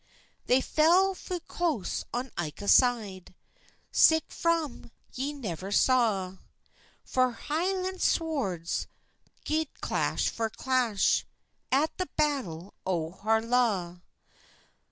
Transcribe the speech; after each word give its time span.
They 0.47 0.61
fell 0.61 1.13
fu 1.13 1.39
close 1.41 2.03
on 2.11 2.31
ilka 2.35 2.67
side, 2.67 3.35
Sic 3.91 4.31
fun 4.31 4.89
ye 5.13 5.31
never 5.31 5.71
saw; 5.71 6.37
For 7.05 7.33
Hielan 7.33 7.99
swords 8.01 8.87
gied 9.45 9.67
clash 9.79 10.27
for 10.27 10.49
clash, 10.49 11.23
At 11.71 11.95
the 11.99 12.07
battle 12.17 12.73
o 12.83 13.11
Harlaw. 13.11 13.97